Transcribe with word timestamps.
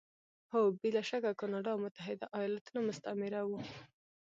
هو! 0.51 0.61
بې 0.79 0.89
له 0.95 1.01
شکه 1.09 1.31
کاناډا 1.39 1.71
او 1.73 1.79
متحده 1.85 2.25
ایالتونه 2.37 2.79
مستعمره 2.89 3.41
وو. 3.47 3.59